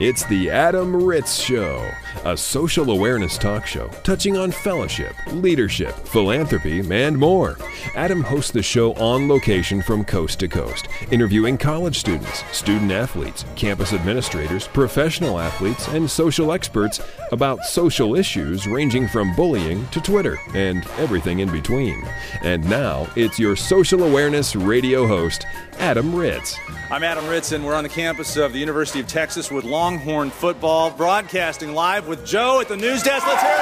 [0.00, 1.88] It's the Adam Ritz Show,
[2.24, 7.58] a social awareness talk show touching on fellowship, leadership, philanthropy, and more.
[7.94, 13.44] Adam hosts the show on location from coast to coast, interviewing college students, student athletes,
[13.56, 17.00] campus administrators, professional athletes, and social experts
[17.32, 22.02] about social issues ranging from bullying to Twitter and everything in between.
[22.42, 25.46] And now, it's your social awareness radio host,
[25.78, 26.58] Adam Ritz.
[26.90, 30.30] I'm Adam Ritz, and we're on the campus of the University of Texas with Longhorn
[30.30, 33.26] football, broadcasting live with Joe at the news desk.
[33.26, 33.56] Let's hear it.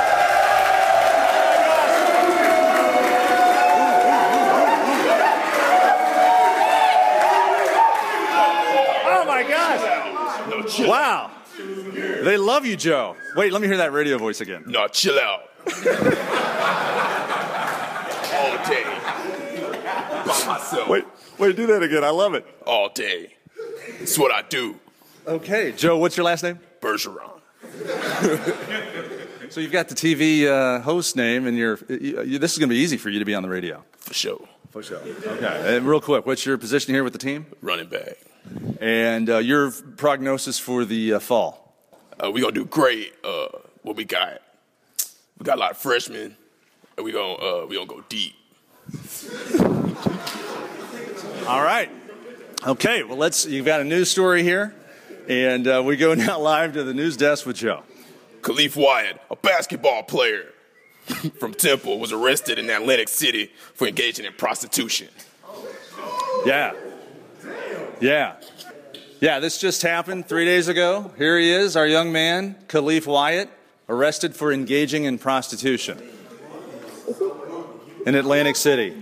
[9.06, 10.78] Oh my gosh!
[10.80, 11.30] Wow,
[12.22, 13.16] they love you, Joe.
[13.36, 14.64] Wait, let me hear that radio voice again.
[14.66, 15.42] No, chill out.
[18.32, 18.84] All day.
[20.27, 20.88] By myself.
[20.88, 21.04] Wait,
[21.38, 22.04] wait, do that again.
[22.04, 22.46] I love it.
[22.66, 23.34] All day.
[24.00, 24.77] It's what I do.
[25.27, 26.58] Okay, Joe, what's your last name?
[26.80, 27.39] Bergeron.
[29.50, 32.69] So you've got the TV uh, host name, and you're, you, you, this is going
[32.69, 33.84] to be easy for you to be on the radio.
[33.97, 34.48] For sure.
[34.70, 34.98] For sure.
[34.98, 35.77] Okay.
[35.77, 37.47] And real quick, what's your position here with the team?
[37.61, 38.16] Running back.
[38.81, 41.75] And uh, your prognosis for the uh, fall?
[42.22, 43.12] Uh, we gonna do great.
[43.25, 43.48] Uh,
[43.83, 44.41] what we got?
[45.38, 46.36] We got a lot of freshmen.
[46.97, 48.36] And we gonna uh, we gonna go deep.
[51.48, 51.91] All right.
[52.64, 53.03] Okay.
[53.03, 53.47] Well, let's.
[53.47, 54.77] You've got a news story here,
[55.31, 57.84] and uh, we go now live to the news desk with Joe.
[58.42, 60.47] Khalif Wyatt, a basketball player
[61.39, 65.09] from Temple, was arrested in Atlantic City for engaging in prostitution.
[66.45, 66.72] Yeah.
[68.00, 68.37] Yeah.
[69.20, 71.12] Yeah, this just happened three days ago.
[71.17, 73.50] Here he is, our young man, Khalif Wyatt,
[73.89, 76.03] arrested for engaging in prostitution
[78.06, 79.00] in Atlantic City.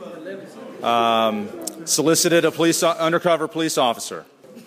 [0.83, 1.49] Um,
[1.87, 4.27] solicited a police undercover police officer.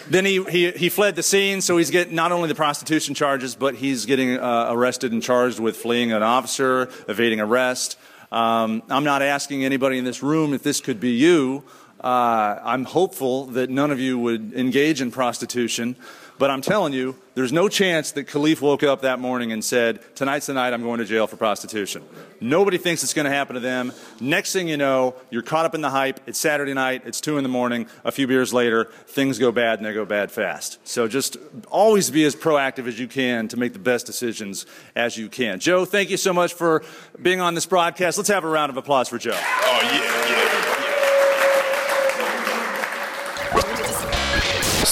[0.09, 3.55] Then he, he, he fled the scene, so he's getting not only the prostitution charges,
[3.55, 7.97] but he's getting uh, arrested and charged with fleeing an officer, evading arrest.
[8.31, 11.63] Um, I'm not asking anybody in this room if this could be you.
[12.03, 15.95] Uh, I'm hopeful that none of you would engage in prostitution,
[16.41, 19.99] but I'm telling you, there's no chance that Khalif woke up that morning and said,
[20.15, 22.03] Tonight's the night I'm going to jail for prostitution.
[22.39, 23.93] Nobody thinks it's going to happen to them.
[24.19, 26.19] Next thing you know, you're caught up in the hype.
[26.25, 27.85] It's Saturday night, it's 2 in the morning.
[28.03, 30.79] A few beers later, things go bad and they go bad fast.
[30.83, 31.37] So just
[31.67, 34.65] always be as proactive as you can to make the best decisions
[34.95, 35.59] as you can.
[35.59, 36.83] Joe, thank you so much for
[37.21, 38.17] being on this broadcast.
[38.17, 39.37] Let's have a round of applause for Joe.
[39.37, 40.70] Oh yeah, yeah.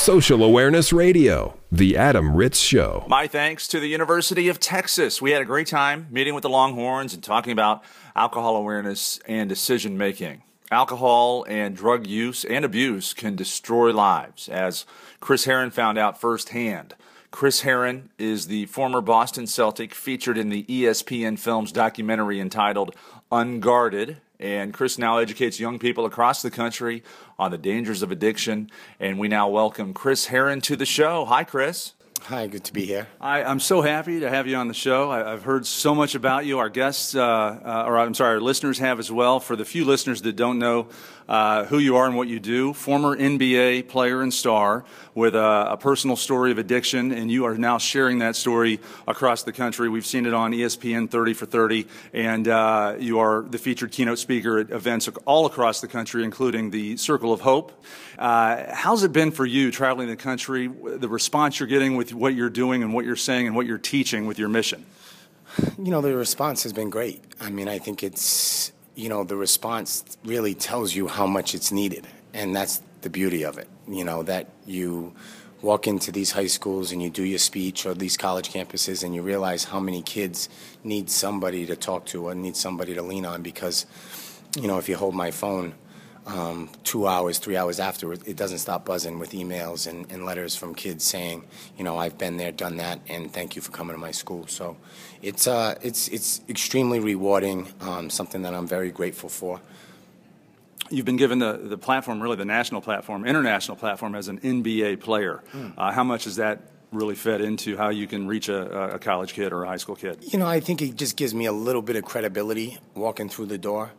[0.09, 3.06] Social Awareness Radio, The Adam Ritz Show.
[3.08, 5.22] My thanks to the University of Texas.
[5.22, 7.84] We had a great time meeting with the Longhorns and talking about
[8.16, 10.42] alcohol awareness and decision making.
[10.72, 14.88] Alcohol and drug use and abuse can destroy lives, as
[15.19, 16.96] Chris Herren found out firsthand.
[17.30, 22.96] Chris Herren is the former Boston Celtic featured in the ESPN Films documentary entitled
[23.31, 24.18] Unguarded.
[24.40, 27.04] And Chris now educates young people across the country
[27.38, 28.70] on the dangers of addiction.
[29.00, 31.26] And we now welcome Chris Herren to the show.
[31.26, 31.94] Hi, Chris.
[32.24, 33.08] Hi, good to be here.
[33.20, 35.10] I, I'm so happy to have you on the show.
[35.10, 36.60] I, I've heard so much about you.
[36.60, 39.40] Our guests, uh, uh, or I'm sorry, our listeners have as well.
[39.40, 40.90] For the few listeners that don't know
[41.30, 45.68] uh, who you are and what you do, former NBA player and star with a,
[45.74, 49.90] a personal story of addiction, and you are now sharing that story across the country.
[49.90, 54.18] We've seen it on ESPN 30 for 30, and uh, you are the featured keynote
[54.18, 57.84] speaker at events all across the country, including the Circle of Hope.
[58.18, 62.34] Uh, how's it been for you traveling the country, the response you're getting with what
[62.34, 64.84] you're doing and what you're saying and what you're teaching with your mission?
[65.78, 67.24] You know, the response has been great.
[67.40, 71.72] I mean, I think it's, you know, the response really tells you how much it's
[71.72, 72.06] needed.
[72.34, 75.14] And that's the beauty of it, you know, that you
[75.62, 79.16] walk into these high schools and you do your speech or these college campuses and
[79.16, 80.50] you realize how many kids
[80.84, 83.86] need somebody to talk to or need somebody to lean on because,
[84.60, 85.74] you know, if you hold my phone,
[86.25, 90.56] um, two hours, three hours after, it doesn't stop buzzing with emails and, and letters
[90.56, 91.44] from kids saying,
[91.77, 94.45] you know, I've been there, done that, and thank you for coming to my school.
[94.48, 94.77] So
[95.21, 99.60] it's, uh, it's, it's extremely rewarding, um, something that I'm very grateful for.
[100.92, 105.01] You've been given the, the platform, really the national platform, international platform, as an NBA
[105.01, 105.44] player.
[105.77, 106.62] Uh, how much has that
[106.92, 109.95] really fed into how you can reach a, a college kid or a high school
[109.95, 110.18] kid?
[110.22, 113.48] You know, I think it just gives me a little bit of credibility walking through
[113.48, 113.92] the door.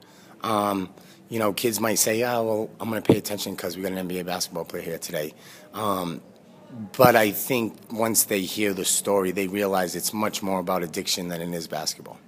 [0.42, 0.90] Um,
[1.30, 3.92] you know, kids might say, "Oh, well, I'm going to pay attention because we got
[3.92, 5.32] an NBA basketball player here today."
[5.72, 6.20] Um,
[6.96, 11.28] but I think once they hear the story, they realize it's much more about addiction
[11.28, 12.18] than it is basketball.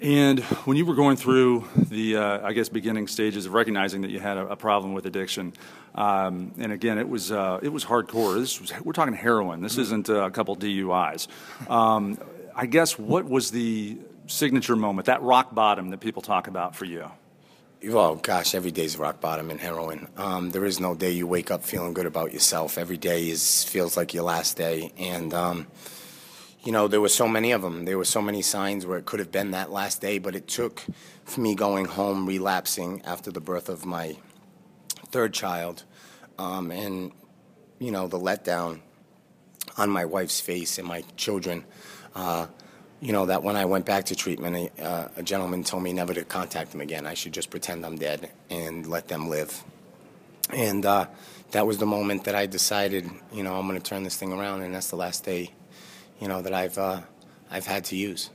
[0.00, 4.10] And when you were going through the, uh, I guess, beginning stages of recognizing that
[4.10, 5.52] you had a, a problem with addiction,
[5.94, 8.38] um, and again, it was uh, it was hardcore.
[8.38, 9.60] This was, we're talking heroin.
[9.60, 11.26] This isn't uh, a couple DUIs.
[11.68, 12.18] Um,
[12.54, 16.84] I guess what was the signature moment, that rock bottom that people talk about for
[16.84, 17.10] you?
[17.82, 20.08] Well, gosh, every day's rock bottom in heroin.
[20.18, 22.76] Um, there is no day you wake up feeling good about yourself.
[22.76, 25.66] Every day is feels like your last day, and um,
[26.62, 27.86] you know, there were so many of them.
[27.86, 30.46] There were so many signs where it could have been that last day, but it
[30.46, 30.84] took
[31.24, 34.18] for me going home, relapsing after the birth of my
[35.06, 35.84] third child,
[36.38, 37.12] um, and,
[37.78, 38.80] you know, the letdown
[39.78, 41.64] on my wife's face and my children.
[42.14, 42.48] Uh,
[43.00, 45.92] you know, that when I went back to treatment, a, uh, a gentleman told me
[45.92, 47.06] never to contact them again.
[47.06, 49.62] I should just pretend I'm dead and let them live.
[50.52, 51.06] And uh,
[51.52, 54.32] that was the moment that I decided, you know, I'm going to turn this thing
[54.32, 55.50] around, and that's the last day
[56.20, 57.00] you know, that I've, uh,
[57.50, 58.30] I've had to use.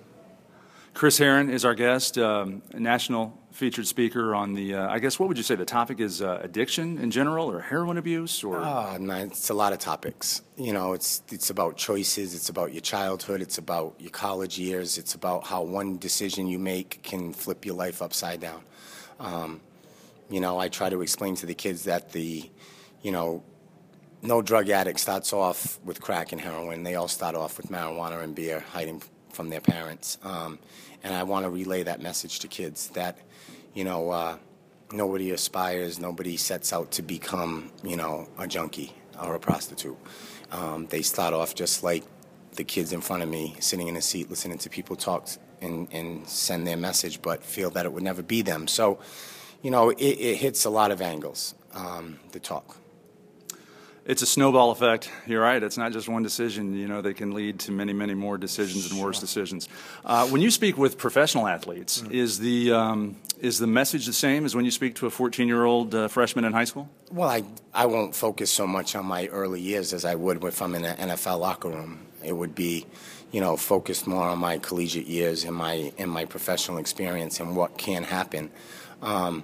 [0.96, 5.28] Chris Herren is our guest, um, national featured speaker on the, uh, I guess, what
[5.28, 8.62] would you say the topic is uh, addiction in general or heroin abuse or?
[8.64, 10.42] Oh, it's a lot of topics.
[10.56, 14.98] You know, it's, it's about choices, it's about your childhood, it's about your college years,
[14.98, 18.64] it's about how one decision you make can flip your life upside down.
[19.20, 19.60] Um,
[20.30, 22.50] you know, I try to explain to the kids that the,
[23.02, 23.44] you know,
[24.22, 26.84] no drug addict starts off with crack and heroin.
[26.84, 29.02] They all start off with marijuana and beer, hiding
[29.36, 30.18] from their parents.
[30.24, 30.58] Um,
[31.04, 33.20] and I want to relay that message to kids that,
[33.74, 34.38] you know, uh,
[34.92, 39.98] nobody aspires, nobody sets out to become, you know, a junkie or a prostitute.
[40.52, 42.04] Um, they start off just like
[42.54, 45.28] the kids in front of me, sitting in a seat, listening to people talk
[45.62, 48.68] and, and send their message, but feel that it would never be them.
[48.68, 49.00] So,
[49.62, 52.78] you know, it, it hits a lot of angles, um, the talk
[54.06, 55.10] it's a snowball effect.
[55.26, 55.62] You're right.
[55.62, 56.76] It's not just one decision.
[56.76, 59.68] You know, they can lead to many, many more decisions and worse decisions.
[60.06, 62.14] Uh, when you speak with professional athletes, mm-hmm.
[62.14, 65.48] is the um, is the message the same as when you speak to a 14
[65.48, 66.88] year old uh, freshman in high school?
[67.12, 67.44] Well, I
[67.74, 70.86] I won't focus so much on my early years as I would if I'm in
[70.86, 72.06] an NFL locker room.
[72.24, 72.86] It would be,
[73.32, 77.56] you know, focused more on my collegiate years and my and my professional experience and
[77.56, 78.52] what can happen.
[79.02, 79.44] Um,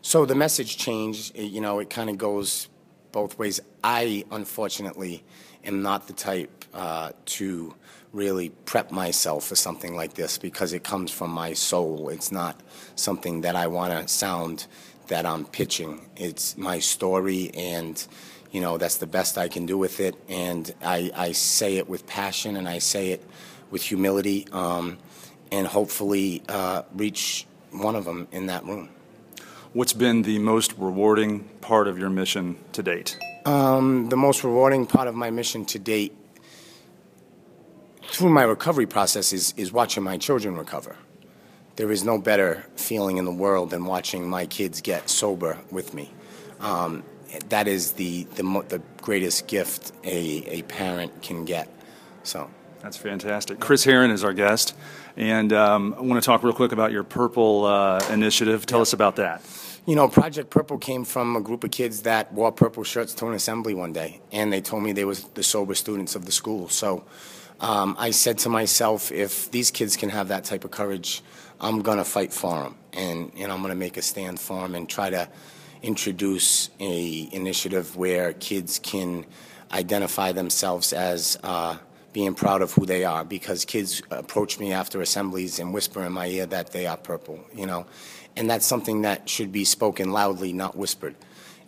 [0.00, 1.36] so the message changed.
[1.36, 2.68] You know, it kind of goes
[3.16, 3.62] both ways.
[3.82, 5.24] I, unfortunately,
[5.64, 7.74] am not the type uh, to
[8.12, 12.10] really prep myself for something like this because it comes from my soul.
[12.10, 12.60] It's not
[12.94, 14.66] something that I want to sound
[15.06, 16.10] that I'm pitching.
[16.14, 18.06] It's my story, and
[18.50, 20.14] you know that's the best I can do with it.
[20.28, 23.24] And I, I say it with passion, and I say it
[23.70, 24.98] with humility, um,
[25.50, 28.90] and hopefully uh, reach one of them in that room.
[29.76, 33.18] What's been the most rewarding part of your mission to date?
[33.44, 36.16] Um, the most rewarding part of my mission to date
[38.04, 40.96] through my recovery process is, is watching my children recover.
[41.76, 45.92] There is no better feeling in the world than watching my kids get sober with
[45.92, 46.10] me.
[46.60, 47.04] Um,
[47.50, 51.68] that is the, the, the greatest gift a, a parent can get.
[52.22, 52.48] So.
[52.80, 53.58] That's fantastic.
[53.58, 54.76] Chris Herren is our guest,
[55.16, 58.64] and um, I want to talk real quick about your Purple uh, initiative.
[58.64, 59.42] Tell us about that.
[59.86, 63.28] You know, Project Purple came from a group of kids that wore purple shirts to
[63.28, 66.32] an assembly one day, and they told me they was the sober students of the
[66.32, 66.68] school.
[66.68, 67.04] So
[67.60, 71.22] um, I said to myself, if these kids can have that type of courage,
[71.60, 74.88] I'm gonna fight for them, and and I'm gonna make a stand for them and
[74.88, 75.28] try to
[75.82, 79.24] introduce a initiative where kids can
[79.70, 81.38] identify themselves as.
[81.44, 81.76] Uh,
[82.16, 86.12] being proud of who they are because kids approach me after assemblies and whisper in
[86.12, 87.84] my ear that they are purple, you know
[88.36, 91.16] and that's something that should be spoken loudly, not whispered.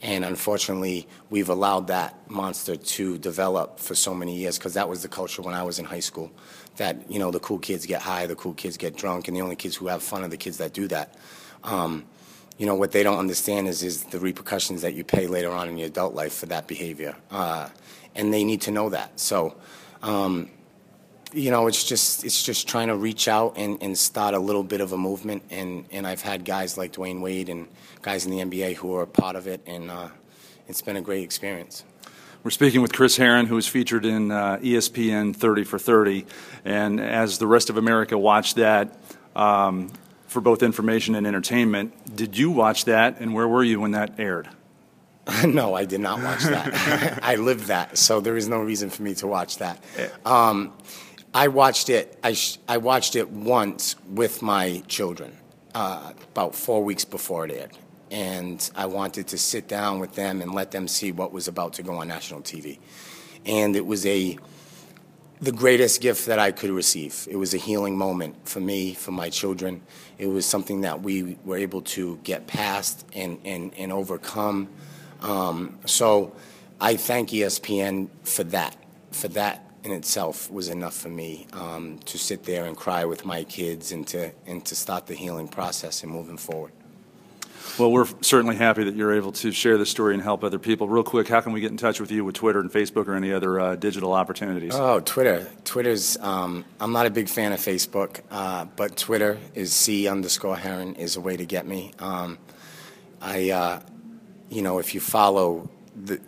[0.01, 5.03] And unfortunately, we've allowed that monster to develop for so many years because that was
[5.03, 6.31] the culture when I was in high school.
[6.77, 9.41] That you know, the cool kids get high, the cool kids get drunk, and the
[9.41, 11.17] only kids who have fun are the kids that do that.
[11.65, 12.05] Um,
[12.59, 15.69] you know, what they don't understand is is the repercussions that you pay later on
[15.69, 17.69] in your adult life for that behavior, uh,
[18.15, 19.19] and they need to know that.
[19.19, 19.57] So.
[20.03, 20.51] Um,
[21.33, 24.63] you know, it's just it's just trying to reach out and, and start a little
[24.63, 25.43] bit of a movement.
[25.51, 27.69] And, and I've had guys like Dwyane Wade and
[28.03, 30.09] guys in the NBA who are a part of it, and uh,
[30.67, 31.85] it's been a great experience.
[32.45, 36.25] We're speaking with Chris Herren, who was featured in uh, ESPN 30 for 30.
[36.65, 38.97] And as the rest of America watched that
[39.35, 39.91] um,
[40.29, 44.21] for both information and entertainment, did you watch that, and where were you when that
[44.21, 44.49] aired?
[45.47, 47.21] no, I did not watch that.
[47.23, 49.83] I lived that, so there is no reason for me to watch that.
[50.25, 50.73] Um,
[51.35, 52.19] I watched it.
[52.23, 55.37] I, sh- I watched it once with my children,
[55.75, 57.77] uh, about four weeks before it aired,
[58.11, 61.75] and I wanted to sit down with them and let them see what was about
[61.75, 62.79] to go on national TV,
[63.45, 64.39] and it was a
[65.41, 67.29] the greatest gift that I could receive.
[67.31, 69.83] It was a healing moment for me, for my children.
[70.19, 74.69] It was something that we were able to get past and, and, and overcome.
[75.23, 76.35] Um, so
[76.81, 78.77] I thank ESPN for that.
[79.11, 83.25] For that in itself was enough for me um, to sit there and cry with
[83.25, 86.73] my kids and to, and to start the healing process and moving forward.
[87.79, 90.89] Well, we're certainly happy that you're able to share this story and help other people.
[90.89, 93.15] Real quick, how can we get in touch with you with Twitter and Facebook or
[93.15, 94.75] any other uh, digital opportunities?
[94.75, 95.49] Oh, Twitter.
[95.65, 100.57] Twitter's, um, I'm not a big fan of Facebook, uh, but Twitter is C underscore
[100.57, 101.93] Herren is a way to get me.
[102.01, 102.39] Um,
[103.21, 103.81] I, uh,
[104.51, 106.21] you know, if you follow the,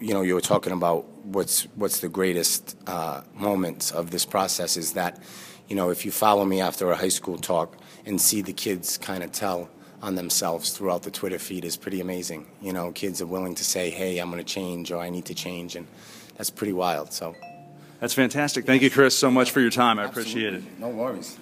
[0.00, 4.76] you know, you were talking about what's what's the greatest uh, moments of this process
[4.76, 5.22] is that,
[5.68, 8.98] you know, if you follow me after a high school talk and see the kids
[8.98, 9.68] kind of tell
[10.02, 12.46] on themselves throughout the Twitter feed is pretty amazing.
[12.62, 15.26] You know, kids are willing to say, "Hey, I'm going to change," or "I need
[15.26, 15.86] to change," and
[16.36, 17.12] that's pretty wild.
[17.12, 17.34] So.
[18.00, 18.64] That's fantastic.
[18.64, 19.98] Thank you, Chris, so much for your time.
[19.98, 20.32] I Absolutely.
[20.32, 20.78] appreciate it.
[20.80, 21.38] No worries.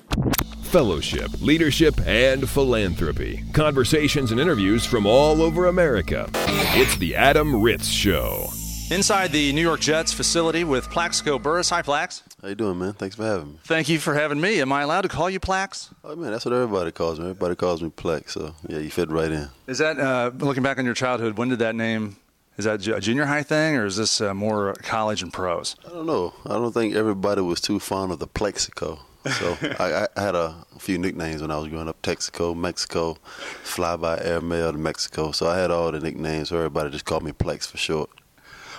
[0.65, 3.43] Fellowship, leadership, and philanthropy.
[3.55, 6.29] Conversations and interviews from all over America.
[6.75, 8.49] It's the Adam Ritz Show.
[8.91, 11.71] Inside the New York Jets facility with Plaxico Burress.
[11.71, 12.23] Hi, Plax.
[12.41, 12.93] How you doing, man?
[12.95, 13.59] Thanks for having me.
[13.65, 14.61] Thank you for having me.
[14.61, 15.93] Am I allowed to call you Plax?
[16.05, 17.27] Oh man, that's what everybody calls me.
[17.27, 18.31] Everybody calls me Plex.
[18.31, 19.49] So yeah, you fit right in.
[19.67, 21.37] Is that uh, looking back on your childhood?
[21.37, 22.17] When did that name?
[22.59, 25.77] Is that a junior high thing, or is this uh, more college and pros?
[25.87, 26.35] I don't know.
[26.45, 28.99] I don't think everybody was too fond of the Plexico.
[29.31, 33.15] So I, I, had a few nicknames when I was growing up: Texaco, Mexico,
[33.63, 35.31] Fly by Air Mail to Mexico.
[35.31, 36.49] So I had all the nicknames.
[36.49, 38.11] So everybody just called me Plex for short.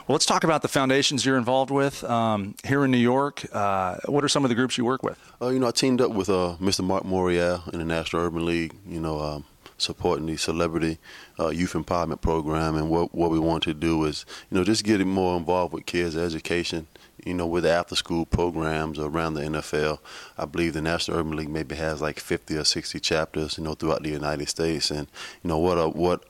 [0.10, 3.46] Well, let's talk about the foundations you're involved with um, here in New York.
[3.54, 5.20] Uh, what are some of the groups you work with?
[5.42, 6.84] Uh, you know, I teamed up with uh, Mr.
[6.84, 8.74] Mark Morial in the National Urban League.
[8.88, 9.46] You know, um,
[9.82, 10.98] supporting the celebrity
[11.40, 14.84] uh, youth empowerment program, and what what we want to do is, you know, just
[14.84, 16.88] getting more involved with kids' education.
[17.26, 20.00] You know, with after school programs around the NFL,
[20.38, 23.74] I believe the National Urban League maybe has like 50 or 60 chapters, you know,
[23.74, 24.90] throughout the United States.
[24.90, 25.10] And
[25.44, 26.24] you know what a, what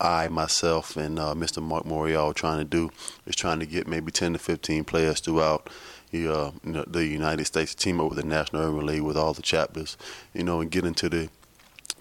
[0.00, 1.62] I myself and uh, Mr.
[1.62, 2.90] Mark Morial are trying to do
[3.26, 5.70] is trying to get maybe 10 to 15 players throughout
[6.10, 9.16] the, uh, you know, the United States team up with the National Urban League with
[9.16, 9.96] all the chapters,
[10.34, 11.28] you know, and get into the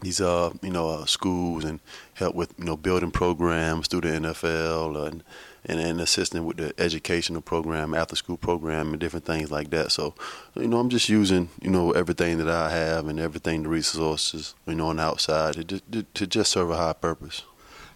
[0.08, 1.80] these uh you know uh, schools and
[2.14, 5.24] help with you know building programs through the NFL and
[5.66, 9.92] and, and assisting with the educational program, after school program, and different things like that.
[9.92, 10.14] So,
[10.56, 14.56] you know, I'm just using you know everything that I have and everything the resources
[14.66, 15.84] you know on the outside to just,
[16.14, 17.44] to just serve a high purpose.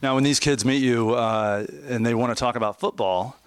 [0.01, 3.38] Now, when these kids meet you uh, and they want to talk about football,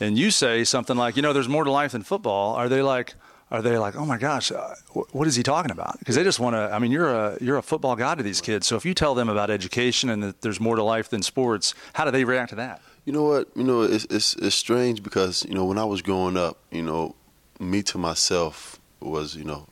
[0.00, 2.82] and you say something like, you know, there's more to life than football, are they
[2.82, 3.14] like,
[3.50, 4.74] are they like, oh my gosh, uh,
[5.12, 5.98] what is he talking about?
[5.98, 6.72] Because they just want to.
[6.72, 8.66] I mean, you're a you're a football guy to these kids.
[8.66, 11.74] So if you tell them about education and that there's more to life than sports,
[11.94, 12.80] how do they react to that?
[13.04, 13.48] You know what?
[13.56, 16.82] You know, it's it's, it's strange because you know when I was growing up, you
[16.82, 17.16] know,
[17.58, 19.66] me to myself was you know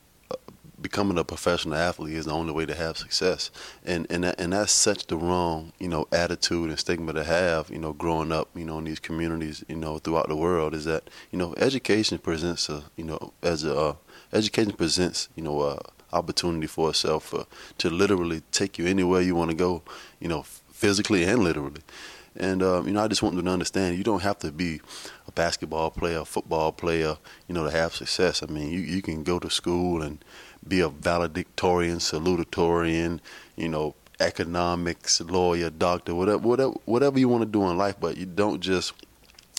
[0.81, 3.51] becoming a professional athlete is the only way to have success,
[3.85, 7.69] and and that, and that's such the wrong you know attitude and stigma to have.
[7.69, 10.85] You know, growing up, you know, in these communities, you know, throughout the world, is
[10.85, 13.95] that you know education presents a you know as a uh,
[14.33, 15.79] education presents you know a
[16.11, 17.43] opportunity for itself uh,
[17.77, 19.81] to literally take you anywhere you want to go,
[20.19, 21.81] you know, physically and literally.
[22.35, 24.81] And um, you know, I just want them to understand you don't have to be
[25.27, 27.17] a basketball player, a football player,
[27.47, 28.43] you know, to have success.
[28.43, 30.23] I mean, you you can go to school and
[30.67, 33.19] be a valedictorian, salutatorian,
[33.55, 37.95] you know, economics, lawyer, doctor, whatever, whatever, whatever you want to do in life.
[37.99, 38.93] But you don't just,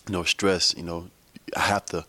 [0.07, 0.75] you know, stress.
[0.77, 1.11] You know,
[1.57, 2.05] I have to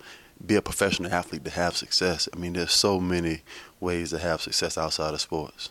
[0.45, 2.27] be a professional athlete to have success.
[2.33, 3.41] I mean, there's so many
[3.79, 5.69] ways to have success outside of sports.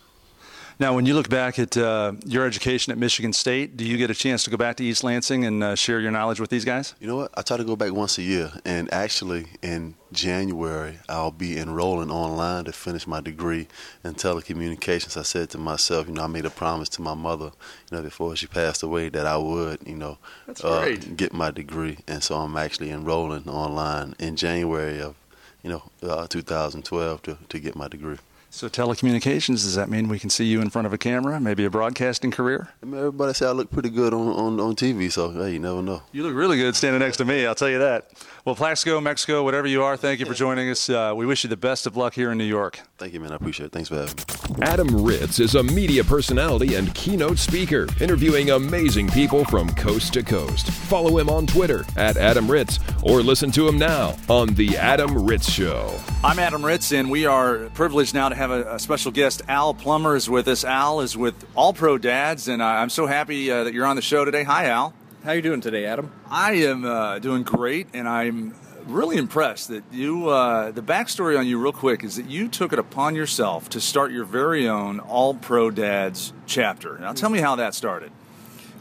[0.79, 4.09] Now, when you look back at uh, your education at Michigan State, do you get
[4.09, 6.65] a chance to go back to East Lansing and uh, share your knowledge with these
[6.65, 6.95] guys?
[6.99, 7.31] You know what?
[7.37, 12.09] I try to go back once a year, and actually in January I'll be enrolling
[12.09, 13.67] online to finish my degree
[14.03, 15.17] in telecommunications.
[15.17, 17.51] I said to myself, you know, I made a promise to my mother,
[17.91, 20.17] you know, before she passed away that I would, you know,
[20.63, 25.15] uh, get my degree, and so I'm actually enrolling online in January of,
[25.63, 28.17] you know, uh, 2012 to to get my degree.
[28.53, 31.39] So telecommunications, does that mean we can see you in front of a camera?
[31.39, 32.67] Maybe a broadcasting career?
[32.83, 35.59] I mean, everybody say I look pretty good on, on, on TV, so hey, you
[35.59, 36.01] never know.
[36.11, 38.11] You look really good standing next to me, I'll tell you that.
[38.43, 40.89] Well, Plaxico, Mexico, whatever you are, thank you for joining us.
[40.89, 42.81] Uh, we wish you the best of luck here in New York.
[42.97, 43.31] Thank you, man.
[43.31, 43.71] I appreciate it.
[43.71, 44.63] Thanks for having me.
[44.63, 50.23] Adam Ritz is a media personality and keynote speaker, interviewing amazing people from coast to
[50.23, 50.69] coast.
[50.71, 55.23] Follow him on Twitter at Adam Ritz or listen to him now on The Adam
[55.25, 55.97] Ritz Show.
[56.23, 59.43] I'm Adam Ritz, and we are privileged now to have a, a special guest.
[59.47, 60.63] Al Plummer is with us.
[60.63, 64.01] Al is with All Pro Dads, and I'm so happy uh, that you're on the
[64.01, 64.41] show today.
[64.41, 64.95] Hi, Al.
[65.23, 66.11] How are you doing today, Adam?
[66.27, 68.55] I am uh, doing great, and I'm
[68.87, 70.29] really impressed that you.
[70.29, 73.79] Uh, the backstory on you, real quick, is that you took it upon yourself to
[73.79, 76.97] start your very own All Pro Dads chapter.
[76.97, 78.11] Now, tell me how that started.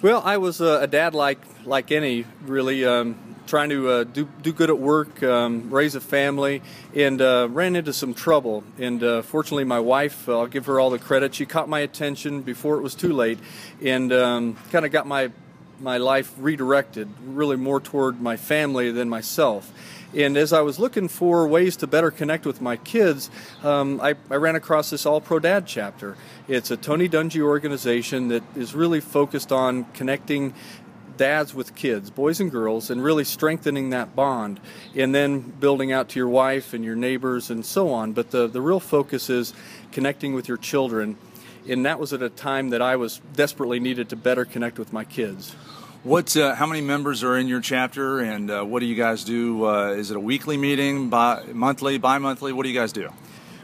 [0.00, 2.86] Well, I was a, a dad like like any really.
[2.86, 6.62] Um, trying to uh, do do good at work, um, raise a family,
[6.94, 8.64] and uh, ran into some trouble.
[8.78, 11.35] And uh, fortunately, my wife, I'll give her all the credit.
[11.35, 13.38] She caught my attention before it was too late,
[13.82, 15.30] and um, kind of got my
[15.80, 19.73] my life redirected, really more toward my family than myself.
[20.14, 23.30] And as I was looking for ways to better connect with my kids,
[23.62, 26.16] um, I, I, ran across this All Pro Dad chapter.
[26.49, 30.52] It's a Tony Dungy organization that is really focused on connecting
[31.20, 34.58] dads with kids, boys and girls, and really strengthening that bond,
[34.96, 38.12] and then building out to your wife and your neighbors and so on.
[38.14, 39.52] But the, the real focus is
[39.92, 41.18] connecting with your children.
[41.68, 44.94] And that was at a time that I was desperately needed to better connect with
[44.94, 45.52] my kids.
[46.04, 46.34] What?
[46.34, 49.66] Uh, how many members are in your chapter, and uh, what do you guys do?
[49.68, 52.54] Uh, is it a weekly meeting, bi- monthly, bi-monthly?
[52.54, 53.10] What do you guys do?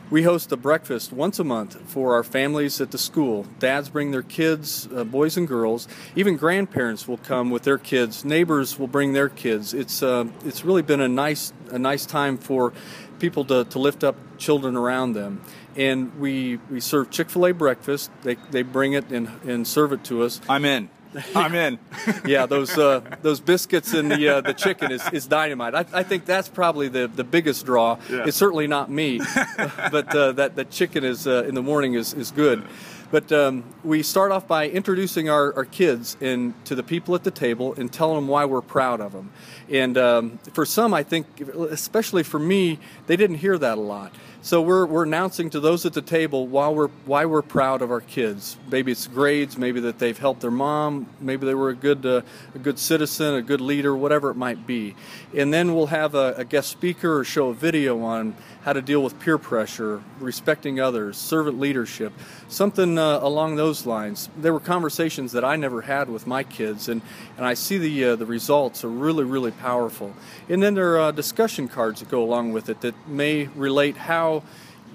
[0.09, 3.45] We host a breakfast once a month for our families at the school.
[3.59, 5.89] Dads bring their kids, uh, boys and girls.
[6.15, 8.25] Even grandparents will come with their kids.
[8.25, 9.75] Neighbors will bring their kids.
[9.75, 12.73] It's uh, it's really been a nice a nice time for
[13.19, 15.43] people to, to lift up children around them.
[15.75, 18.11] And we, we serve Chick fil A breakfast.
[18.23, 20.41] They, they bring it and, and serve it to us.
[20.49, 20.89] I'm in.
[21.35, 21.79] I'm in.
[22.27, 25.75] yeah, those uh, those biscuits and the uh, the chicken is, is dynamite.
[25.75, 27.99] I, I think that's probably the, the biggest draw.
[28.11, 28.25] Yeah.
[28.27, 29.19] It's certainly not me,
[29.91, 32.65] but uh, that that chicken is uh, in the morning is, is good.
[33.11, 37.23] But um, we start off by introducing our, our kids and to the people at
[37.23, 39.31] the table and telling them why we're proud of them.
[39.71, 44.13] And um, for some, I think, especially for me, they didn't hear that a lot.
[44.47, 47.91] So we're, we're announcing to those at the table why we're why we're proud of
[47.91, 48.57] our kids.
[48.71, 52.23] Maybe it's grades, maybe that they've helped their mom, maybe they were a good uh,
[52.55, 54.95] a good citizen, a good leader, whatever it might be.
[55.35, 58.37] And then we'll have a, a guest speaker or show a video on
[58.67, 62.13] how to deal with peer pressure, respecting others, servant leadership,
[62.49, 64.29] something uh, along those lines.
[64.37, 67.01] There were conversations that I never had with my kids, and,
[67.37, 70.15] and I see the uh, the results are really really powerful.
[70.49, 73.97] And then there are uh, discussion cards that go along with it that may relate
[73.97, 74.43] how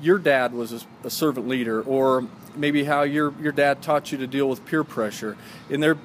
[0.01, 4.17] your dad was a, a servant leader, or maybe how your your dad taught you
[4.17, 5.37] to deal with peer pressure.
[5.69, 5.97] And they're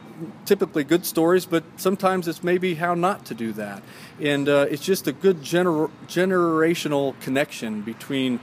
[0.44, 3.82] typically good stories, but sometimes it's maybe how not to do that.
[4.20, 8.40] And uh, it's just a good gener- generational connection between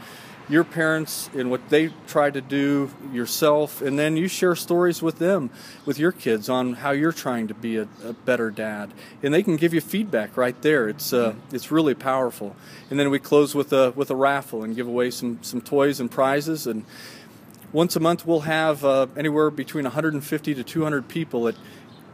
[0.49, 5.17] your parents and what they try to do yourself and then you share stories with
[5.17, 5.49] them
[5.86, 8.91] with your kids on how you're trying to be a, a better dad.
[9.21, 10.89] And they can give you feedback right there.
[10.89, 12.56] It's uh, it's really powerful.
[12.89, 15.99] And then we close with a with a raffle and give away some some toys
[15.99, 16.67] and prizes.
[16.67, 16.84] And
[17.71, 21.56] once a month we'll have uh, anywhere between 150 to 200 people at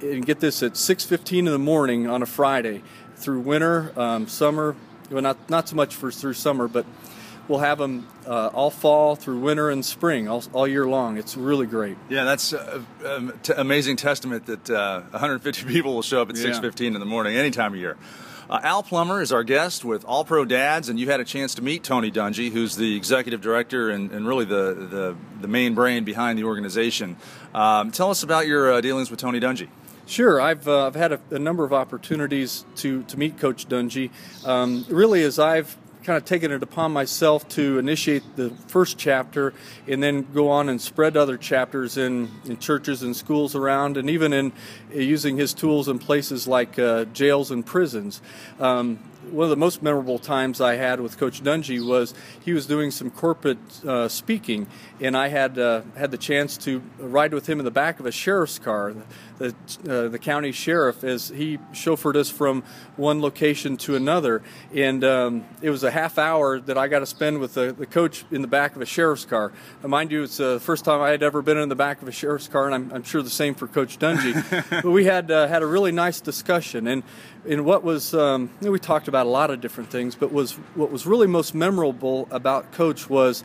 [0.01, 2.83] and get this at 6:15 in the morning on a Friday
[3.15, 4.75] through winter, um, summer.
[5.09, 6.85] Well, not not so much for through summer, but
[7.47, 11.17] we'll have them uh, all fall through winter and spring, all, all year long.
[11.17, 11.97] It's really great.
[12.09, 16.37] Yeah, that's uh, um, t- amazing testament that uh, 150 people will show up at
[16.37, 16.51] yeah.
[16.51, 17.97] 6:15 in the morning any time of year.
[18.49, 21.53] Uh, Al Plummer is our guest with All Pro Dads, and you've had a chance
[21.55, 25.75] to meet Tony Dungy, who's the executive director and, and really the, the, the, main
[25.75, 27.15] brain behind the organization.
[27.53, 29.69] Um, tell us about your uh, dealings with Tony Dungy.
[30.07, 34.09] Sure, I've uh, I've had a, a, number of opportunities to to meet Coach Dungy.
[34.43, 39.53] Um, really, as I've kind of taken it upon myself to initiate the first chapter
[39.87, 44.09] and then go on and spread other chapters in, in churches and schools around, and
[44.09, 44.51] even in
[44.93, 48.21] uh, using his tools in places like uh, jails and prisons.
[48.59, 48.99] Um,
[49.31, 52.89] one of the most memorable times I had with Coach Dungy was he was doing
[52.89, 54.67] some corporate uh, speaking,
[54.99, 58.05] and I had uh, had the chance to ride with him in the back of
[58.05, 58.95] a sheriff's car,
[59.39, 59.55] the
[59.89, 62.63] uh, the county sheriff, as he chauffeured us from
[62.97, 64.43] one location to another,
[64.75, 67.85] and um, it was a half hour that I got to spend with the, the
[67.85, 69.51] coach in the back of a sheriff's car.
[69.81, 72.07] And mind you, it's the first time I had ever been in the back of
[72.07, 74.33] a sheriff's car, and I'm, I'm sure the same for Coach Dungy.
[74.83, 77.03] but we had uh, had a really nice discussion, and
[77.47, 80.31] and what was um, you know, we talked about a lot of different things, but
[80.31, 83.43] was what was really most memorable about Coach was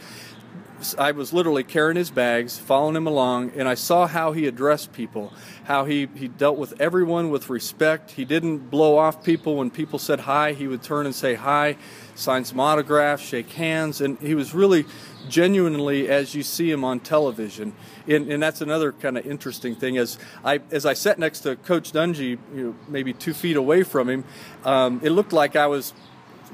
[0.99, 4.93] I was literally carrying his bags, following him along, and I saw how he addressed
[4.93, 5.33] people,
[5.65, 8.13] how he, he dealt with everyone with respect.
[8.13, 10.53] He didn't blow off people when people said hi.
[10.53, 11.77] He would turn and say hi,
[12.15, 14.85] sign some autographs, shake hands, and he was really
[15.29, 17.75] genuinely as you see him on television.
[18.07, 19.97] And, and that's another kind of interesting thing.
[19.97, 23.85] As I as I sat next to Coach Dungy, you know, maybe two feet away
[23.85, 24.25] from him,
[24.65, 25.95] um, it looked like I was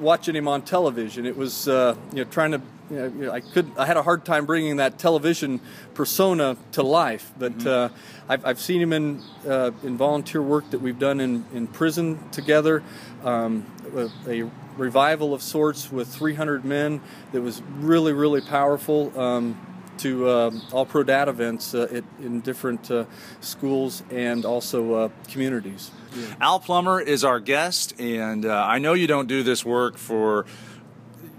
[0.00, 1.26] watching him on television.
[1.26, 4.24] It was uh, you know trying to you know, I could I had a hard
[4.24, 5.60] time bringing that television
[5.94, 7.94] persona to life, but mm-hmm.
[7.94, 7.96] uh,
[8.28, 12.18] I've, I've seen him in uh, in volunteer work that we've done in, in prison
[12.30, 12.82] together.
[13.24, 14.10] Um, a,
[14.42, 19.18] a, revival of sorts with 300 men that was really really powerful.
[19.18, 19.69] Um,
[20.00, 23.04] to uh, all pro dad events uh, it, in different uh,
[23.40, 25.90] schools and also uh, communities.
[26.14, 26.34] Yeah.
[26.40, 30.46] Al Plummer is our guest, and uh, I know you don't do this work for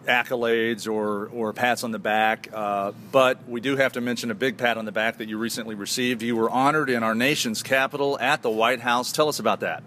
[0.07, 4.35] accolades or, or pats on the back, uh, but we do have to mention a
[4.35, 6.21] big pat on the back that you recently received.
[6.21, 9.11] You were honored in our nation's capital at the White House.
[9.11, 9.83] Tell us about that.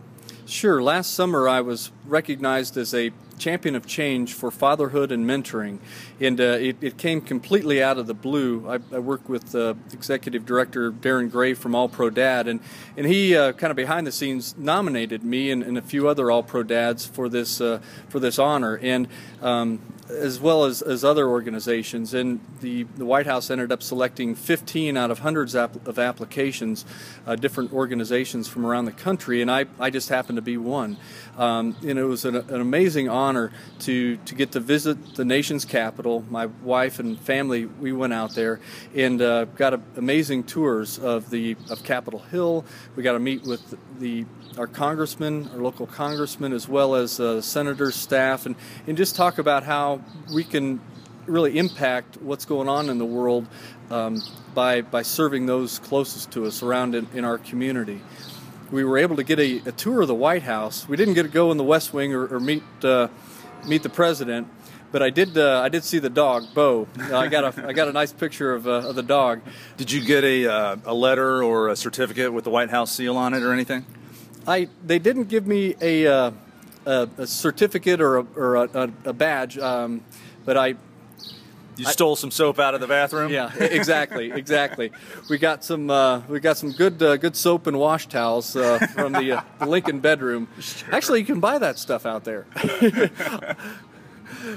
[0.47, 0.83] Sure.
[0.83, 5.79] Last summer, I was recognized as a champion of change for fatherhood and mentoring,
[6.21, 8.69] and uh, it, it, came completely out of the blue.
[8.69, 12.61] I, I work with uh, executive director Darren Gray from All Pro Dad, and
[12.97, 16.31] and he uh, kind of behind the scenes nominated me and, and, a few other
[16.31, 19.09] All Pro Dads for this uh, for this honor, and
[19.43, 22.15] um, as well as, as other organizations.
[22.15, 26.85] And the, the White House ended up selecting 15 out of hundreds of applications,
[27.27, 30.97] uh, different organizations from around the country, and I, I just happened to be one.
[31.37, 35.65] Um, and it was an, an, amazing honor to, to get to visit the nation's
[35.65, 36.25] capital.
[36.31, 38.61] My wife and family, we went out there
[38.95, 42.65] and uh, got a, amazing tours of the of Capitol Hill.
[42.95, 44.27] We got to meet with the
[44.59, 48.55] our congressmen, our local congressmen, as well as uh, senators, staff, and,
[48.87, 49.94] and just talk about how
[50.33, 50.81] we can
[51.27, 53.47] really impact what's going on in the world
[53.91, 54.23] um,
[54.55, 58.01] by, by serving those closest to us around in, in our community
[58.71, 60.89] we were able to get a, a, tour of the White House.
[60.89, 63.09] We didn't get to go in the West Wing or, or meet uh,
[63.67, 64.49] meet the president,
[64.91, 66.89] but I did uh, I did see the dog Bo.
[66.99, 69.43] I got a I got a nice picture of, uh, of the dog.
[69.77, 73.17] Did you get a uh, a letter or a certificate with the White House seal
[73.17, 73.87] on it or anything?
[74.47, 76.31] I they didn't give me a uh,
[76.87, 80.03] a, a, certificate or a, or a, a badge, um,
[80.45, 80.77] but I
[81.77, 83.33] you stole some soap out of the bathroom.
[83.33, 84.93] Yeah, exactly, exactly.
[85.29, 88.79] We got some uh, we got some good uh, good soap and wash towels uh,
[88.95, 90.49] from the, uh, the, Lincoln bedroom.
[90.61, 90.95] Sure.
[90.95, 92.47] Actually, you can buy that stuff out there.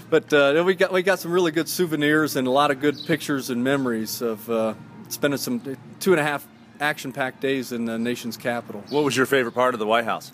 [0.09, 2.97] but uh, we got we got some really good souvenirs and a lot of good
[3.05, 4.73] pictures and memories of uh,
[5.09, 6.47] spending some two and a half
[6.79, 8.83] action-packed days in the nation's capital.
[8.89, 10.31] What was your favorite part of the White House?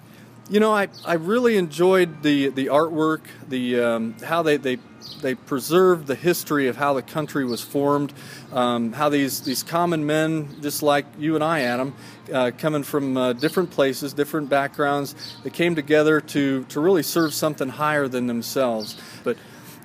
[0.49, 4.77] You know, I, I really enjoyed the the artwork, the um, how they, they
[5.21, 8.11] they preserved the history of how the country was formed,
[8.51, 11.95] um, how these these common men, just like you and I, Adam,
[12.31, 17.33] uh, coming from uh, different places, different backgrounds, they came together to to really serve
[17.33, 18.97] something higher than themselves.
[19.23, 19.37] But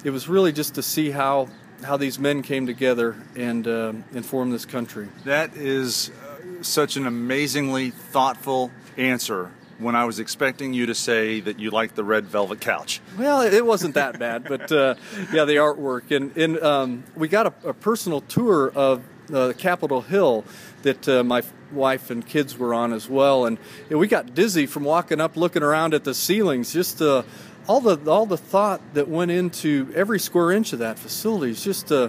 [0.02, 1.48] it was really just to see how
[1.84, 5.08] how these men came together and uh, and formed this country.
[5.24, 11.40] That is uh, such an amazingly thoughtful answer when I was expecting you to say
[11.40, 13.00] that you liked the red velvet couch.
[13.16, 14.94] Well, it wasn't that bad, but uh,
[15.32, 20.00] yeah, the artwork and and um, we got a, a, personal tour of uh, Capitol
[20.00, 20.44] Hill
[20.82, 23.58] that uh, my wife and kids were on as well, and
[23.90, 27.00] know, we got dizzy from walking up, looking around at the ceilings, just.
[27.00, 27.22] Uh,
[27.68, 31.62] all the all the thought that went into every square inch of that facility is
[31.62, 32.08] just uh,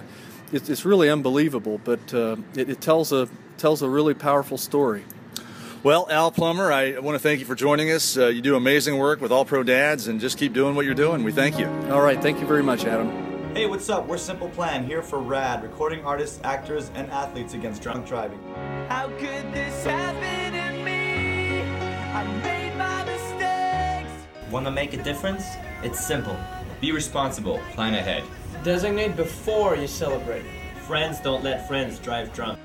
[0.52, 1.78] it's, it's really unbelievable.
[1.84, 3.28] But uh, it, it tells a
[3.58, 5.04] tells a really powerful story.
[5.82, 8.14] Well, Al Plummer, I want to thank you for joining us.
[8.14, 10.92] Uh, you do amazing work with All Pro Dads, and just keep doing what you're
[10.92, 11.24] doing.
[11.24, 11.68] We thank you.
[11.90, 13.54] All right, thank you very much, Adam.
[13.54, 14.06] Hey, what's up?
[14.06, 18.38] We're Simple Plan here for RAD, recording artists, actors, and athletes against drunk driving.
[18.90, 21.62] How could this happen to me?
[22.12, 24.52] I made my mistakes.
[24.52, 25.46] Want to make a difference?
[25.82, 26.36] It's simple.
[26.82, 27.58] Be responsible.
[27.72, 28.22] Plan ahead.
[28.62, 30.44] Designate before you celebrate.
[30.82, 32.58] Friends don't let friends drive drunk.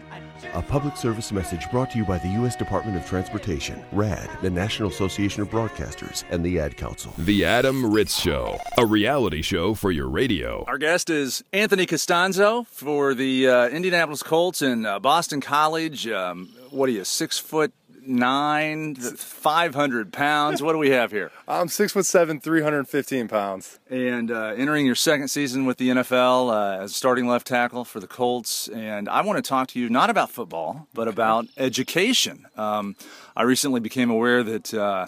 [0.53, 2.55] A public service message brought to you by the U.S.
[2.55, 7.13] Department of Transportation, RAD, the National Association of Broadcasters, and the Ad Council.
[7.17, 10.63] The Adam Ritz Show, a reality show for your radio.
[10.67, 16.07] Our guest is Anthony Castonzo for the uh, Indianapolis Colts and uh, Boston College.
[16.07, 17.73] Um, what are you, six foot
[18.07, 20.61] nine, 500 pounds.
[20.61, 21.31] What do we have here?
[21.47, 23.79] I'm six foot seven, 315 pounds.
[23.89, 27.99] And uh, entering your second season with the NFL uh, as starting left tackle for
[27.99, 28.67] the Colts.
[28.67, 32.47] And I want to talk to you not about football, but about education.
[32.55, 32.95] Um,
[33.35, 35.07] I recently became aware that uh,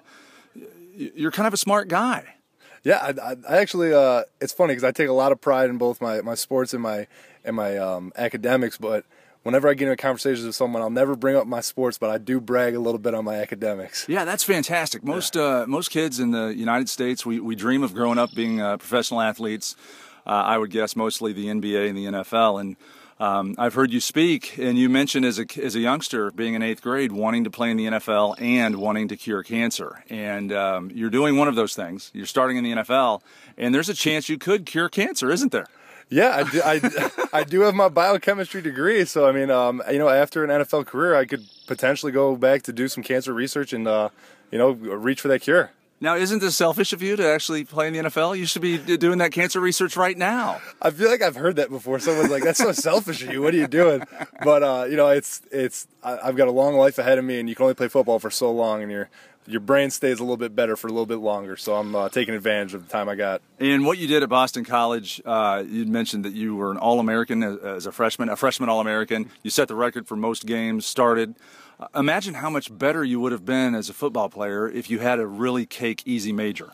[0.96, 2.36] you're kind of a smart guy.
[2.84, 5.78] Yeah, I, I actually, uh, it's funny because I take a lot of pride in
[5.78, 7.08] both my, my sports and my
[7.44, 9.06] and my um, academics, but
[9.48, 12.18] whenever I get into conversations with someone, I'll never bring up my sports, but I
[12.18, 14.06] do brag a little bit on my academics.
[14.10, 15.06] Yeah, that's fantastic.
[15.06, 15.62] Most yeah.
[15.62, 18.76] uh, most kids in the United States, we, we dream of growing up being uh,
[18.76, 19.78] professional athletes.
[20.26, 22.76] Uh, I would guess mostly the NBA and the NFL, and
[23.20, 26.62] Um, I've heard you speak, and you mentioned as a, as a youngster, being in
[26.62, 30.04] eighth grade, wanting to play in the NFL and wanting to cure cancer.
[30.10, 32.12] And um, you're doing one of those things.
[32.14, 33.22] You're starting in the NFL,
[33.58, 35.68] and there's a chance you could cure cancer, isn't there?
[36.10, 39.06] Yeah, I do, I, I do have my biochemistry degree.
[39.06, 42.64] So, I mean, um, you know, after an NFL career, I could potentially go back
[42.64, 44.10] to do some cancer research and, uh,
[44.52, 45.72] you know, reach for that cure.
[46.00, 48.38] Now, isn't this selfish of you to actually play in the NFL?
[48.38, 50.62] You should be doing that cancer research right now.
[50.80, 51.98] I feel like I've heard that before.
[51.98, 53.42] Someone's like, "That's so selfish of you.
[53.42, 54.04] What are you doing?"
[54.44, 57.40] But uh, you know, it's it's I, I've got a long life ahead of me,
[57.40, 59.10] and you can only play football for so long, and your
[59.48, 61.56] your brain stays a little bit better for a little bit longer.
[61.56, 63.42] So I'm uh, taking advantage of the time I got.
[63.60, 67.00] And what you did at Boston College, uh, you mentioned that you were an All
[67.00, 69.30] American as, as a freshman, a freshman All American.
[69.44, 71.36] You set the record for most games started.
[71.80, 75.00] Uh, imagine how much better you would have been as a football player if you
[75.00, 76.74] had a really cake easy major.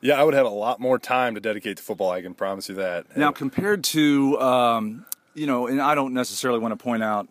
[0.00, 2.10] Yeah, I would have a lot more time to dedicate to football.
[2.10, 3.16] I can promise you that.
[3.16, 7.28] Now, compared to, um, you know, and I don't necessarily want to point out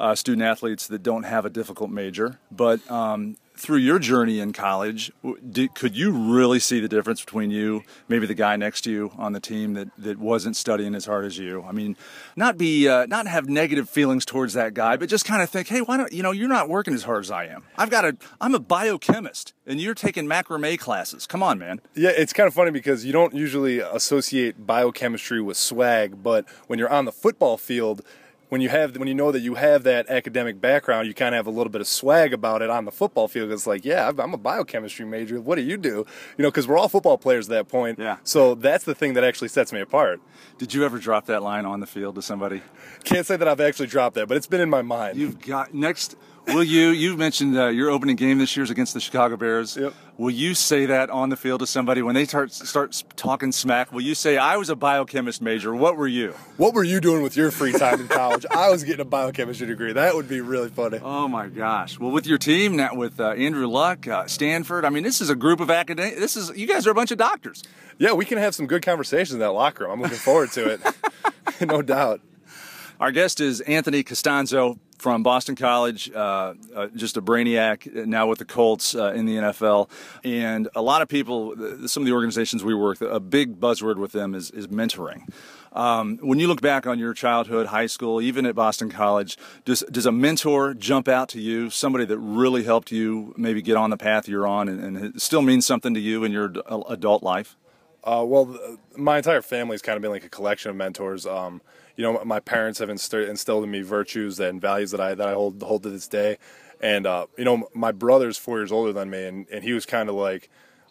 [0.00, 4.54] uh, student athletes that don't have a difficult major, but um, through your journey in
[4.54, 5.12] college,
[5.50, 9.12] did, could you really see the difference between you, maybe the guy next to you
[9.18, 11.62] on the team that, that wasn't studying as hard as you?
[11.62, 11.96] I mean,
[12.34, 15.68] not be uh, not have negative feelings towards that guy, but just kind of think,
[15.68, 17.64] hey, why don't you know you're not working as hard as I am?
[17.76, 21.26] I've got a I'm a biochemist, and you're taking macrame classes.
[21.26, 21.82] Come on, man.
[21.94, 26.78] Yeah, it's kind of funny because you don't usually associate biochemistry with swag, but when
[26.78, 28.00] you're on the football field
[28.50, 31.38] when you have when you know that you have that academic background, you kind of
[31.38, 33.50] have a little bit of swag about it on the football field.
[33.50, 35.40] It's like, yeah, I'm a biochemistry major.
[35.40, 36.04] What do you do?
[36.36, 37.98] You know, because we're all football players at that point.
[37.98, 38.18] Yeah.
[38.24, 40.20] So that's the thing that actually sets me apart.
[40.58, 42.60] Did you ever drop that line on the field to somebody?
[43.04, 45.16] Can't say that I've actually dropped that, but it's been in my mind.
[45.16, 46.16] You've got next.
[46.46, 46.88] Will you?
[46.88, 49.76] You mentioned uh, your opening game this year is against the Chicago Bears.
[49.76, 49.94] Yep.
[50.18, 53.92] Will you say that on the field to somebody when they start start talking smack?
[53.92, 55.74] Will you say, "I was a biochemist major.
[55.74, 58.44] What were you?" What were you doing with your free time in college?
[58.50, 59.92] I was getting a biochemistry degree.
[59.92, 60.98] That would be really funny.
[61.02, 61.98] Oh my gosh!
[61.98, 64.84] Well, with your team now, with uh, Andrew Luck, uh, Stanford.
[64.84, 66.18] I mean, this is a group of academics.
[66.18, 67.62] This is you guys are a bunch of doctors.
[67.98, 69.92] Yeah, we can have some good conversations in that locker room.
[69.92, 70.80] I'm looking forward to it.
[71.66, 72.22] no doubt.
[72.98, 78.38] Our guest is Anthony Castonzo from Boston College, uh, uh, just a brainiac now with
[78.38, 79.88] the Colts uh, in the NFL.
[80.24, 81.54] And a lot of people,
[81.88, 85.26] some of the organizations we work, a big buzzword with them is, is mentoring.
[85.72, 89.80] Um, when you look back on your childhood, high school, even at Boston College, does,
[89.90, 93.90] does a mentor jump out to you, somebody that really helped you maybe get on
[93.90, 96.52] the path you're on and, and still means something to you in your
[96.88, 97.56] adult life?
[98.02, 98.58] Uh, well,
[98.96, 101.26] my entire family's kind of been like a collection of mentors.
[101.26, 101.62] Um,
[102.00, 105.34] you know, my parents have instilled in me virtues and values that I that I
[105.34, 106.38] hold hold to this day.
[106.80, 109.84] And uh, you know, my brother's four years older than me, and, and he was
[109.84, 110.48] kind of like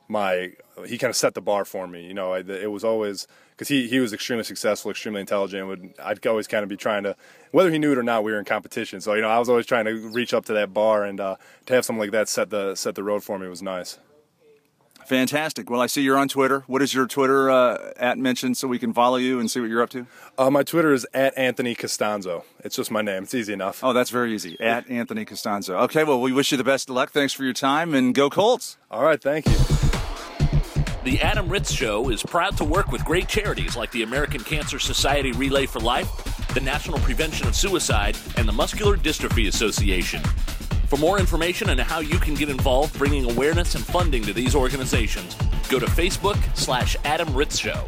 [0.07, 0.51] my
[0.85, 2.05] he kind of set the bar for me.
[2.05, 5.67] You know, I, it was always because he he was extremely successful, extremely intelligent.
[5.67, 7.15] Would I'd always kind of be trying to,
[7.49, 9.01] whether he knew it or not, we were in competition.
[9.01, 11.37] So you know, I was always trying to reach up to that bar, and uh,
[11.65, 13.97] to have something like that set the set the road for me was nice.
[15.09, 15.71] Fantastic.
[15.71, 16.63] Well, I see you're on Twitter.
[16.67, 19.67] What is your Twitter uh, at mention so we can follow you and see what
[19.67, 20.05] you're up to?
[20.37, 22.43] Uh, my Twitter is at Anthony Castonzo.
[22.63, 23.23] It's just my name.
[23.23, 23.83] It's easy enough.
[23.83, 24.55] Oh, that's very easy.
[24.59, 25.81] At Anthony Castonzo.
[25.85, 27.09] Okay, well, we wish you the best of luck.
[27.09, 28.77] Thanks for your time and go Colts.
[28.91, 29.55] All right, thank you.
[31.03, 34.77] The Adam Ritz Show is proud to work with great charities like the American Cancer
[34.77, 40.21] Society Relay for Life, the National Prevention of Suicide, and the Muscular Dystrophy Association.
[40.89, 44.55] For more information on how you can get involved bringing awareness and funding to these
[44.55, 45.35] organizations,
[45.69, 47.85] go to Facebook slash Adam Ritz Show.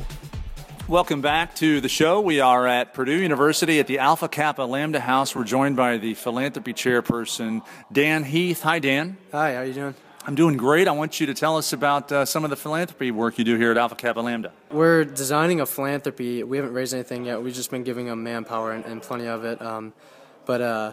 [0.88, 2.22] Welcome back to the show.
[2.22, 5.36] We are at Purdue University at the Alpha Kappa Lambda House.
[5.36, 8.62] We're joined by the philanthropy chairperson, Dan Heath.
[8.62, 9.18] Hi, Dan.
[9.32, 9.96] Hi, how are you doing?
[10.28, 10.88] I'm doing great.
[10.88, 13.58] I want you to tell us about uh, some of the philanthropy work you do
[13.58, 14.52] here at Alpha Kappa Lambda.
[14.70, 16.44] We're designing a philanthropy.
[16.44, 17.42] We haven't raised anything yet.
[17.42, 19.60] We've just been giving them manpower and, and plenty of it.
[19.60, 19.94] Um,
[20.46, 20.92] but uh,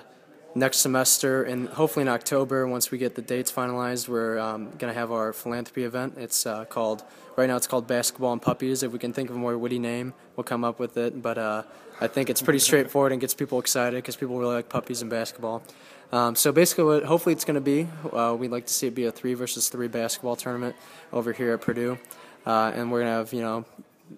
[0.58, 4.92] next semester and hopefully in October, once we get the dates finalized, we're um, going
[4.92, 6.14] to have our philanthropy event.
[6.18, 7.04] It's uh, called,
[7.36, 8.82] right now it's called Basketball and Puppies.
[8.82, 11.22] If we can think of a more witty name, we'll come up with it.
[11.22, 11.62] But uh,
[12.00, 15.10] I think it's pretty straightforward and gets people excited because people really like puppies and
[15.10, 15.62] basketball.
[16.10, 18.94] Um, so basically, what hopefully it's going to be, uh, we'd like to see it
[18.94, 20.74] be a three versus three basketball tournament
[21.12, 21.98] over here at Purdue.
[22.46, 23.64] Uh, and we're going to have, you know,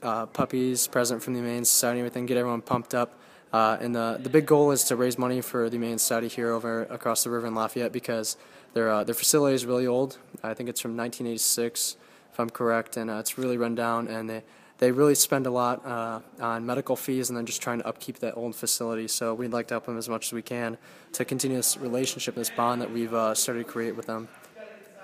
[0.03, 3.20] uh, puppies present from the Humane Society, and everything, get everyone pumped up.
[3.53, 6.51] Uh, and the, the big goal is to raise money for the Humane Society here
[6.51, 8.37] over across the river in Lafayette because
[8.75, 10.19] their uh, their facility is really old.
[10.43, 11.97] I think it's from 1986,
[12.33, 14.07] if I'm correct, and uh, it's really run down.
[14.07, 14.43] And they
[14.81, 18.19] they really spend a lot uh, on medical fees and then just trying to upkeep
[18.21, 19.09] that old facility.
[19.09, 20.79] So we'd like to help them as much as we can
[21.13, 24.29] to continue this relationship, this bond that we've uh, started to create with them.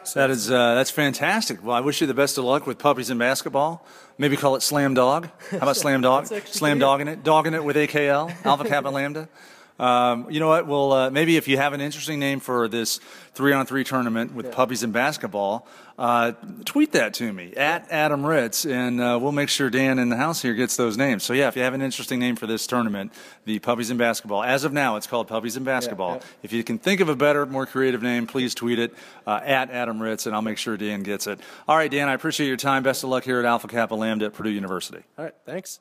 [0.06, 1.64] So That is uh, that's fantastic.
[1.64, 3.84] Well, I wish you the best of luck with puppies and basketball.
[4.18, 5.28] Maybe call it Slam Dog.
[5.50, 6.26] How about Slam Dog?
[6.46, 6.78] Slam.
[6.78, 9.28] Dogging it, dogging it with AKL, Alpha Kappa Lambda.
[9.78, 10.66] Um, you know what?
[10.66, 12.98] Well, uh, maybe if you have an interesting name for this
[13.34, 15.66] three-on-three tournament with puppies and basketball,
[15.98, 16.32] uh,
[16.64, 20.16] tweet that to me at Adam Ritz, and uh, we'll make sure Dan in the
[20.16, 21.22] house here gets those names.
[21.22, 23.12] So yeah, if you have an interesting name for this tournament,
[23.44, 24.42] the puppies and basketball.
[24.42, 26.16] As of now, it's called puppies and basketball.
[26.16, 26.22] yeah.
[26.42, 28.94] If you can think of a better, more creative name, please tweet it
[29.26, 31.40] uh, at Adam Ritz, and I'll make sure Dan gets it.
[31.68, 32.82] All right, Dan, I appreciate your time.
[32.82, 35.02] Best of luck here at Alpha Kappa Lambda at Purdue University.
[35.18, 35.80] All right, thanks.